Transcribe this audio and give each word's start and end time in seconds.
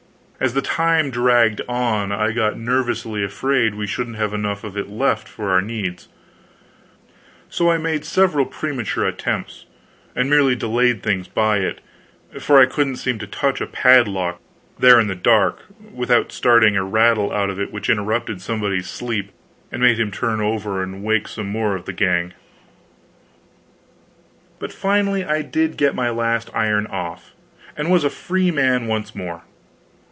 As 0.41 0.55
the 0.55 0.61
time 0.63 1.11
dragged 1.11 1.61
on 1.69 2.11
I 2.11 2.31
got 2.31 2.57
nervously 2.57 3.23
afraid 3.23 3.75
we 3.75 3.85
shouldn't 3.85 4.15
have 4.15 4.33
enough 4.33 4.63
of 4.63 4.75
it 4.75 4.89
left 4.89 5.27
for 5.27 5.51
our 5.51 5.61
needs; 5.61 6.09
so 7.47 7.69
I 7.69 7.77
made 7.77 8.03
several 8.05 8.47
premature 8.47 9.05
attempts, 9.07 9.65
and 10.15 10.31
merely 10.31 10.55
delayed 10.55 11.03
things 11.03 11.27
by 11.27 11.59
it; 11.59 11.79
for 12.39 12.59
I 12.59 12.65
couldn't 12.65 12.95
seem 12.95 13.19
to 13.19 13.27
touch 13.27 13.61
a 13.61 13.67
padlock, 13.67 14.41
there 14.79 14.99
in 14.99 15.05
the 15.05 15.13
dark, 15.13 15.59
without 15.93 16.31
starting 16.31 16.75
a 16.75 16.83
rattle 16.83 17.31
out 17.31 17.51
of 17.51 17.59
it 17.59 17.71
which 17.71 17.87
interrupted 17.87 18.41
somebody's 18.41 18.89
sleep 18.89 19.29
and 19.71 19.79
made 19.79 19.99
him 19.99 20.09
turn 20.09 20.41
over 20.41 20.81
and 20.81 21.03
wake 21.03 21.27
some 21.27 21.49
more 21.49 21.75
of 21.75 21.85
the 21.85 21.93
gang. 21.93 22.33
But 24.57 24.73
finally 24.73 25.23
I 25.23 25.43
did 25.43 25.77
get 25.77 25.93
my 25.93 26.09
last 26.09 26.49
iron 26.55 26.87
off, 26.87 27.33
and 27.77 27.91
was 27.91 28.03
a 28.03 28.09
free 28.09 28.49
man 28.49 28.87
once 28.87 29.13
more. 29.13 29.43